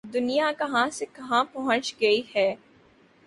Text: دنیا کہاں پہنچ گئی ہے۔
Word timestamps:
دنیا 0.13 0.51
کہاں 1.13 1.43
پہنچ 1.53 1.93
گئی 2.01 2.21
ہے۔ 2.35 2.55